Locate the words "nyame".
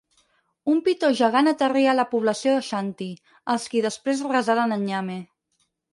4.87-5.19